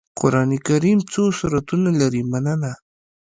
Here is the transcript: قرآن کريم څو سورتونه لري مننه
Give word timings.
قرآن 0.19 0.51
کريم 0.67 0.97
څو 1.11 1.23
سورتونه 1.39 1.89
لري 2.01 2.21
مننه 2.31 2.71